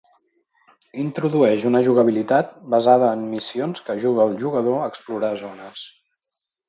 [1.01, 5.85] Introdueix una jugabilitat basada en missions que ajuda el jugador a explorar zones.